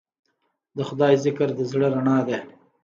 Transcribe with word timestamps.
د 0.75 0.77
خدای 0.89 1.13
ذکر 1.25 1.47
د 1.57 1.59
زړه 1.71 1.87
رڼا 1.95 2.17
ده. 2.27 2.37